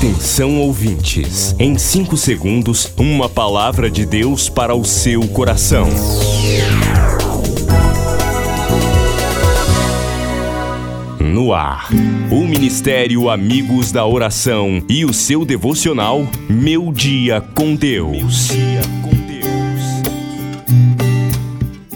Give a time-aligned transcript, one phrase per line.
[0.00, 5.86] Atenção ouvintes, em 5 segundos, uma palavra de Deus para o seu coração.
[11.20, 11.90] No ar,
[12.30, 18.48] o Ministério Amigos da Oração e o seu devocional Meu Dia com Deus.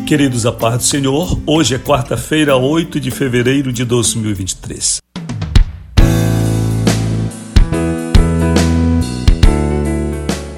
[0.06, 5.03] Queridos, a paz do Senhor, hoje é quarta-feira, 8 de fevereiro de 2023.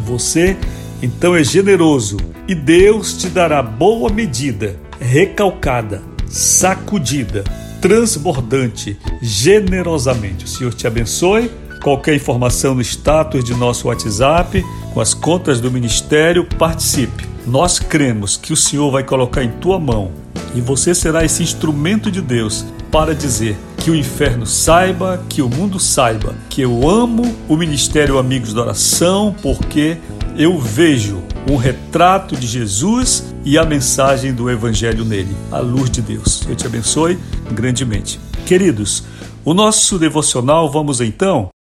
[0.06, 0.56] Você
[1.04, 2.16] então é generoso,
[2.48, 7.44] e Deus te dará boa medida, recalcada, sacudida,
[7.78, 10.46] transbordante, generosamente.
[10.46, 11.50] O Senhor te abençoe.
[11.82, 14.64] Qualquer informação no status de nosso WhatsApp,
[14.94, 17.28] com as contas do ministério, participe.
[17.46, 20.10] Nós cremos que o Senhor vai colocar em tua mão
[20.54, 25.48] e você será esse instrumento de Deus para dizer que o inferno saiba, que o
[25.50, 29.98] mundo saiba que eu amo o Ministério Amigos da Oração, porque
[30.38, 36.00] eu vejo um retrato de Jesus e a mensagem do Evangelho nele, a luz de
[36.00, 36.44] Deus.
[36.48, 37.18] Eu te abençoe
[37.52, 38.18] grandemente.
[38.46, 39.04] Queridos,
[39.44, 41.53] o nosso devocional, vamos então.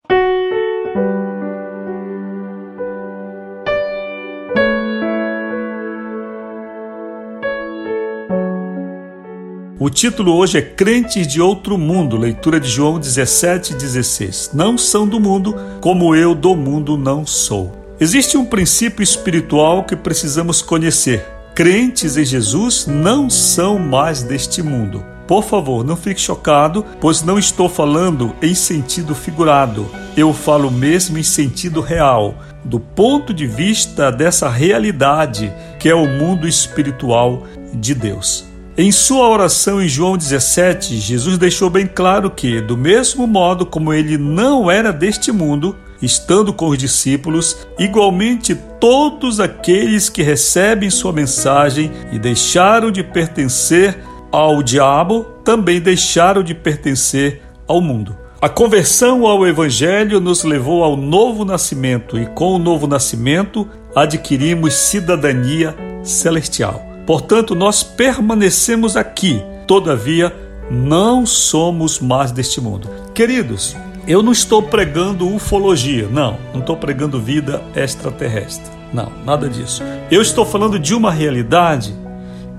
[9.83, 14.51] O título hoje é Crentes de Outro Mundo, leitura de João 17, 16.
[14.53, 17.69] Não são do mundo, como eu do mundo não sou.
[17.99, 21.25] Existe um princípio espiritual que precisamos conhecer.
[21.53, 25.03] Crentes em Jesus não são mais deste mundo.
[25.27, 29.85] Por favor, não fique chocado, pois não estou falando em sentido figurado.
[30.15, 36.07] Eu falo mesmo em sentido real, do ponto de vista dessa realidade que é o
[36.07, 38.52] mundo espiritual de Deus.
[38.75, 43.93] Em sua oração em João 17, Jesus deixou bem claro que, do mesmo modo como
[43.93, 51.13] ele não era deste mundo, estando com os discípulos, igualmente todos aqueles que recebem sua
[51.13, 53.95] mensagem e deixaram de pertencer
[54.31, 58.17] ao diabo também deixaram de pertencer ao mundo.
[58.41, 64.73] A conversão ao Evangelho nos levou ao novo nascimento e, com o novo nascimento, adquirimos
[64.73, 66.92] cidadania celestial.
[67.05, 70.33] Portanto, nós permanecemos aqui, todavia,
[70.69, 72.89] não somos mais deste mundo.
[73.13, 73.75] Queridos,
[74.07, 79.83] eu não estou pregando ufologia, não, não estou pregando vida extraterrestre, não, nada disso.
[80.09, 81.93] Eu estou falando de uma realidade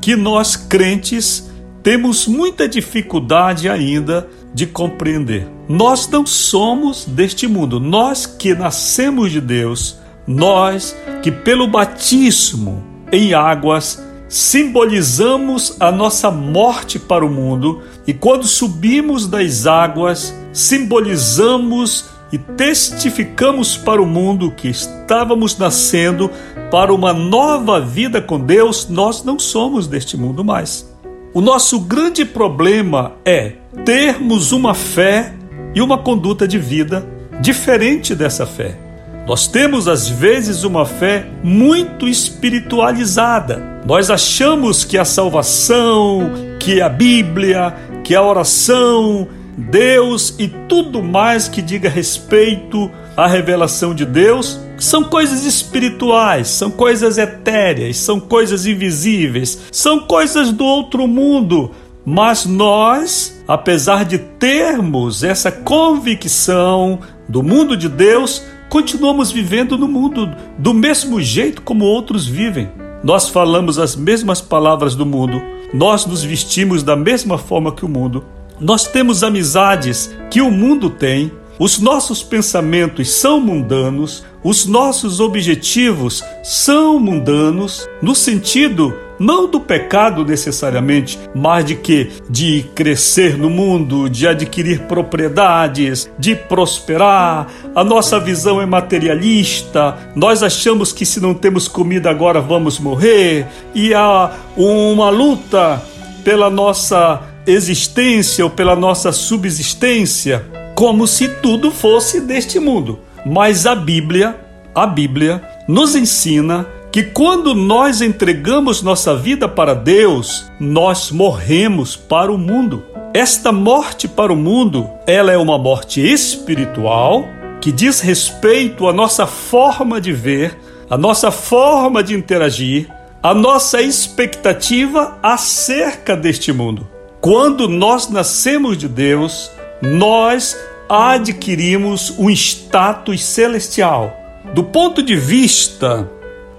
[0.01, 1.51] que nós crentes
[1.83, 5.47] temos muita dificuldade ainda de compreender.
[5.69, 12.83] Nós não somos deste mundo, nós que nascemos de Deus, nós que pelo batismo
[13.13, 22.07] em águas simbolizamos a nossa morte para o mundo e quando subimos das águas, simbolizamos
[22.33, 26.31] e testificamos para o mundo que estávamos nascendo
[26.71, 30.93] para uma nova vida com Deus, nós não somos deste mundo mais.
[31.33, 33.53] O nosso grande problema é
[33.85, 35.35] termos uma fé
[35.75, 37.07] e uma conduta de vida
[37.41, 38.84] diferente dessa fé.
[39.27, 43.81] Nós temos às vezes uma fé muito espiritualizada.
[43.87, 46.31] Nós achamos que a salvação,
[46.61, 49.27] que a Bíblia, que a oração,
[49.57, 56.71] Deus e tudo mais que diga respeito à revelação de Deus são coisas espirituais, são
[56.71, 61.71] coisas etéreas, são coisas invisíveis, são coisas do outro mundo.
[62.05, 68.43] Mas nós, apesar de termos essa convicção do mundo de Deus,
[68.75, 72.69] continuamos vivendo no mundo do mesmo jeito como outros vivem.
[73.05, 75.41] Nós falamos as mesmas palavras do mundo,
[75.73, 78.25] nós nos vestimos da mesma forma que o mundo,
[78.59, 86.23] nós temos amizades que o mundo tem, os nossos pensamentos são mundanos, os nossos objetivos
[86.43, 94.09] são mundanos, no sentido não do pecado necessariamente, mas de que de crescer no mundo,
[94.09, 97.47] de adquirir propriedades, de prosperar.
[97.75, 99.97] A nossa visão é materialista.
[100.15, 105.83] Nós achamos que se não temos comida agora vamos morrer e há uma luta
[106.25, 110.45] pela nossa existência ou pela nossa subsistência,
[110.75, 112.99] como se tudo fosse deste mundo.
[113.25, 114.39] Mas a Bíblia,
[114.75, 122.31] a Bíblia nos ensina que quando nós entregamos nossa vida para Deus, nós morremos para
[122.31, 122.85] o mundo.
[123.13, 127.25] Esta morte para o mundo, ela é uma morte espiritual
[127.61, 130.59] que diz respeito à nossa forma de ver,
[130.91, 132.89] à nossa forma de interagir,
[133.23, 136.87] à nossa expectativa acerca deste mundo.
[137.21, 139.51] Quando nós nascemos de Deus,
[139.81, 140.55] nós
[140.89, 144.17] adquirimos um status celestial.
[144.55, 146.11] Do ponto de vista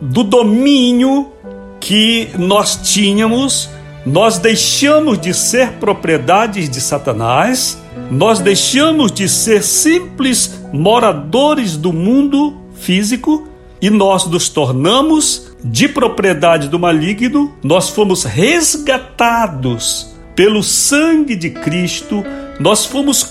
[0.01, 1.31] do domínio
[1.79, 3.69] que nós tínhamos,
[4.05, 7.77] nós deixamos de ser propriedades de Satanás,
[8.11, 13.47] nós deixamos de ser simples moradores do mundo físico
[13.81, 22.23] e nós nos tornamos de propriedade do maligno, nós fomos resgatados pelo sangue de Cristo,
[22.59, 23.23] nós fomos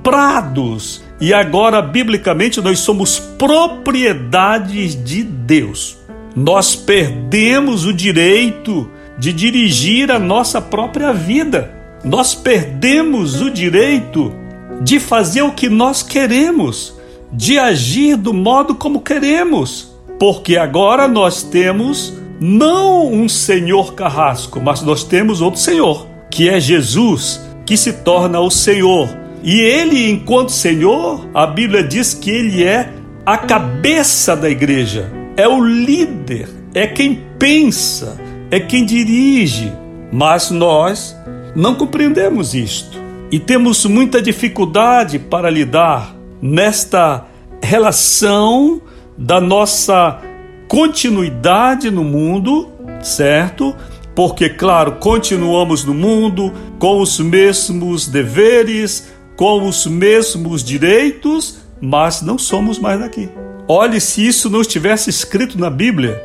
[0.00, 5.98] comprados e agora, biblicamente, nós somos propriedades de Deus.
[6.34, 11.70] Nós perdemos o direito de dirigir a nossa própria vida.
[12.02, 14.32] Nós perdemos o direito
[14.80, 16.98] de fazer o que nós queremos,
[17.30, 24.80] de agir do modo como queremos, porque agora nós temos não um Senhor carrasco, mas
[24.80, 30.52] nós temos outro Senhor, que é Jesus, que se torna o Senhor e ele, enquanto
[30.52, 32.92] Senhor, a Bíblia diz que ele é
[33.24, 38.20] a cabeça da igreja, é o líder, é quem pensa,
[38.50, 39.72] é quem dirige.
[40.12, 41.16] Mas nós
[41.54, 42.98] não compreendemos isto
[43.30, 47.26] e temos muita dificuldade para lidar nesta
[47.62, 48.82] relação
[49.16, 50.20] da nossa
[50.66, 52.68] continuidade no mundo,
[53.02, 53.74] certo?
[54.14, 59.08] Porque, claro, continuamos no mundo com os mesmos deveres,
[59.40, 63.26] com os mesmos direitos, mas não somos mais daqui.
[63.66, 66.22] Olhe, se isso não estivesse escrito na Bíblia,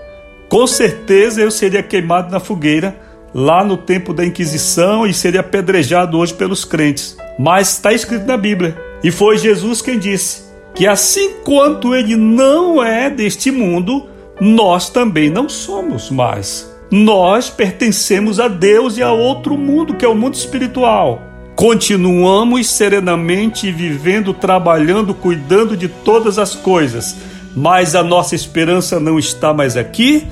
[0.50, 3.00] com certeza eu seria queimado na fogueira
[3.34, 7.16] lá no tempo da Inquisição e seria apedrejado hoje pelos crentes.
[7.40, 8.78] Mas está escrito na Bíblia.
[9.02, 10.44] E foi Jesus quem disse
[10.76, 14.10] que assim quanto ele não é deste mundo,
[14.42, 16.70] nós também não somos mais.
[16.92, 21.35] Nós pertencemos a Deus e a outro mundo, que é o mundo espiritual.
[21.56, 27.16] Continuamos serenamente vivendo, trabalhando, cuidando de todas as coisas,
[27.56, 30.28] mas a nossa esperança não está mais aqui,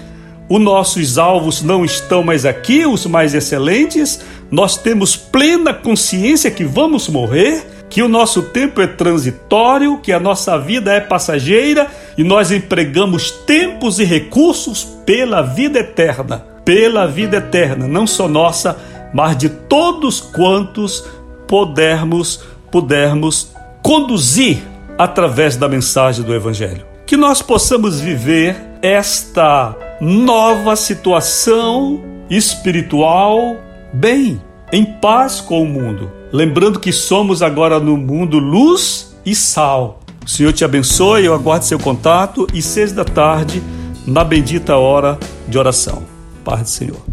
[0.50, 4.20] os nossos alvos não estão mais aqui, os mais excelentes.
[4.51, 10.20] Nós temos plena consciência que vamos morrer, que o nosso tempo é transitório, que a
[10.20, 11.88] nossa vida é passageira
[12.18, 16.46] e nós empregamos tempos e recursos pela vida eterna.
[16.65, 18.77] Pela vida eterna, não só nossa,
[19.13, 21.05] mas de todos quantos
[21.48, 23.51] pudermos, pudermos
[23.82, 24.63] conduzir
[24.98, 26.86] através da mensagem do Evangelho.
[27.05, 33.58] Que nós possamos viver esta nova situação espiritual
[33.93, 34.41] bem,
[34.72, 36.12] em paz com o mundo.
[36.32, 40.00] Lembrando que somos agora no mundo luz e sal.
[40.25, 43.62] O Senhor te abençoe, eu aguardo seu contato e seis da tarde,
[44.08, 46.03] na bendita hora de oração.
[46.43, 47.12] Paz do Senhor.